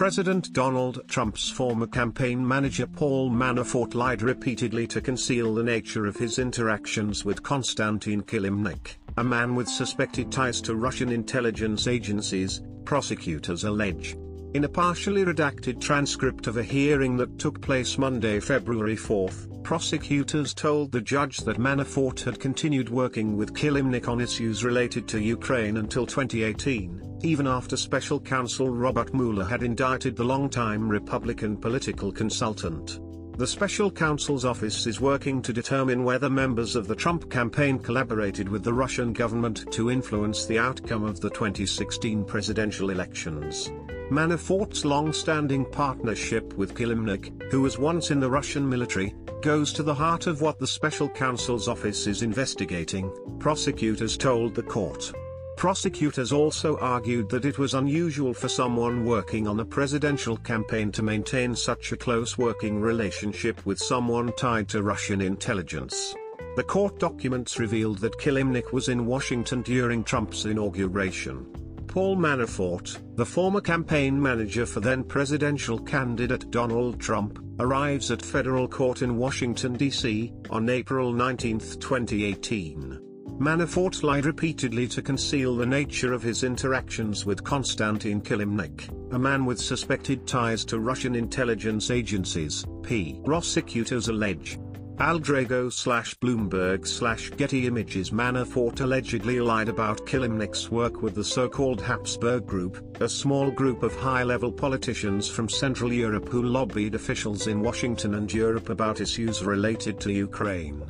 [0.00, 6.16] President Donald Trump's former campaign manager Paul Manafort lied repeatedly to conceal the nature of
[6.16, 13.64] his interactions with Konstantin Kilimnik, a man with suspected ties to Russian intelligence agencies, prosecutors
[13.64, 14.16] allege.
[14.54, 19.28] In a partially redacted transcript of a hearing that took place Monday, February 4,
[19.64, 25.20] prosecutors told the judge that Manafort had continued working with Kilimnik on issues related to
[25.20, 32.10] Ukraine until 2018, even after special counsel Robert Mueller had indicted the longtime Republican political
[32.10, 33.00] consultant.
[33.36, 38.48] The special counsel's office is working to determine whether members of the Trump campaign collaborated
[38.48, 43.70] with the Russian government to influence the outcome of the 2016 presidential elections.
[44.10, 49.94] Manafort's long-standing partnership with Kilimnik, who was once in the Russian military, goes to the
[49.94, 55.12] heart of what the special counsel's office is investigating, prosecutors told the court.
[55.60, 61.02] Prosecutors also argued that it was unusual for someone working on a presidential campaign to
[61.02, 66.14] maintain such a close working relationship with someone tied to Russian intelligence.
[66.56, 71.44] The court documents revealed that Kilimnik was in Washington during Trump's inauguration.
[71.88, 78.66] Paul Manafort, the former campaign manager for then presidential candidate Donald Trump, arrives at federal
[78.66, 83.09] court in Washington, D.C., on April 19, 2018.
[83.40, 89.46] Manafort lied repeatedly to conceal the nature of his interactions with Konstantin Kilimnik, a man
[89.46, 93.18] with suspected ties to Russian intelligence agencies, P.
[93.24, 94.58] Prosecutors allege.
[94.98, 101.24] Al Drago slash Bloomberg slash Getty Images Manafort allegedly lied about Kilimnik's work with the
[101.24, 107.46] so-called Habsburg Group, a small group of high-level politicians from Central Europe who lobbied officials
[107.46, 110.84] in Washington and Europe about issues related to Ukraine.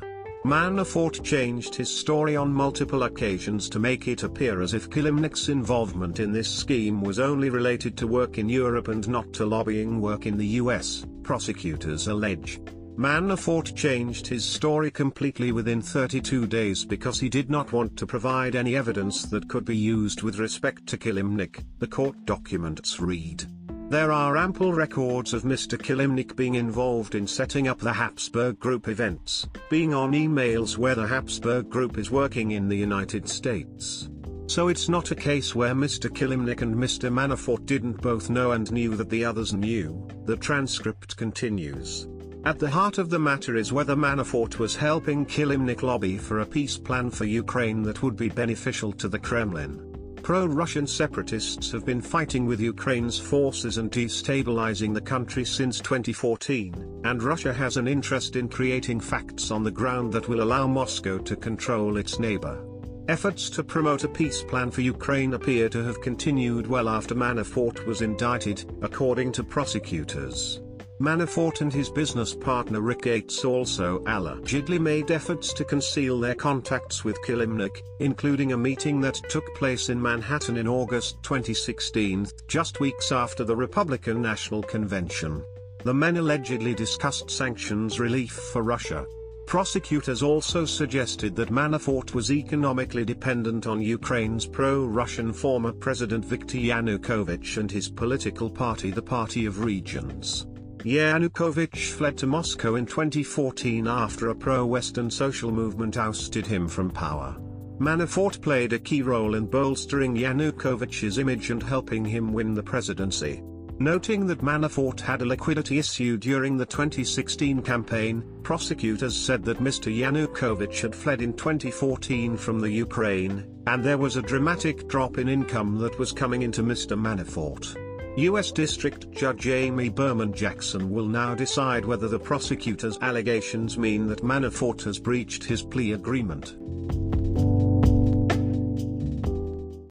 [0.44, 6.18] Manafort changed his story on multiple occasions to make it appear as if Kilimnik's involvement
[6.18, 10.24] in this scheme was only related to work in Europe and not to lobbying work
[10.24, 12.58] in the US, prosecutors allege.
[12.96, 18.56] Manafort changed his story completely within 32 days because he did not want to provide
[18.56, 23.44] any evidence that could be used with respect to Kilimnik, the court documents read.
[23.90, 25.76] There are ample records of Mr.
[25.76, 31.08] Kilimnik being involved in setting up the Habsburg Group events, being on emails where the
[31.08, 34.08] Habsburg Group is working in the United States.
[34.46, 36.08] So it's not a case where Mr.
[36.08, 37.12] Kilimnik and Mr.
[37.12, 42.06] Manafort didn't both know and knew that the others knew, the transcript continues.
[42.44, 46.46] At the heart of the matter is whether Manafort was helping Kilimnik lobby for a
[46.46, 49.89] peace plan for Ukraine that would be beneficial to the Kremlin.
[50.22, 57.22] Pro-Russian separatists have been fighting with Ukraine's forces and destabilizing the country since 2014, and
[57.22, 61.36] Russia has an interest in creating facts on the ground that will allow Moscow to
[61.36, 62.64] control its neighbor.
[63.08, 67.84] Efforts to promote a peace plan for Ukraine appear to have continued well after Manafort
[67.86, 70.60] was indicted, according to prosecutors.
[71.00, 77.04] Manafort and his business partner Rick Gates also allegedly made efforts to conceal their contacts
[77.04, 83.12] with Kilimnik, including a meeting that took place in Manhattan in August 2016, just weeks
[83.12, 85.42] after the Republican National Convention.
[85.84, 89.06] The men allegedly discussed sanctions relief for Russia.
[89.46, 97.56] Prosecutors also suggested that Manafort was economically dependent on Ukraine's pro-Russian former President Viktor Yanukovych
[97.56, 100.46] and his political party the Party of Regions.
[100.84, 107.36] Yanukovych fled to Moscow in 2014 after a pro-Western social movement ousted him from power.
[107.78, 113.42] Manafort played a key role in bolstering Yanukovych's image and helping him win the presidency.
[113.78, 119.94] Noting that Manafort had a liquidity issue during the 2016 campaign, prosecutors said that Mr.
[119.94, 125.28] Yanukovych had fled in 2014 from the Ukraine, and there was a dramatic drop in
[125.28, 126.98] income that was coming into Mr.
[126.98, 127.76] Manafort.
[128.16, 128.50] U.S.
[128.50, 134.82] District Judge Amy Berman Jackson will now decide whether the prosecutor's allegations mean that Manafort
[134.82, 136.56] has breached his plea agreement.